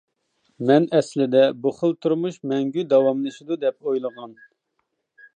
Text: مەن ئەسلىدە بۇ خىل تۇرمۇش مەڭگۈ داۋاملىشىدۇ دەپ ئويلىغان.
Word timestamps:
مەن 0.69 0.85
ئەسلىدە 0.99 1.43
بۇ 1.65 1.73
خىل 1.81 1.93
تۇرمۇش 2.05 2.39
مەڭگۈ 2.51 2.85
داۋاملىشىدۇ 2.93 3.57
دەپ 3.65 3.91
ئويلىغان. 3.91 4.33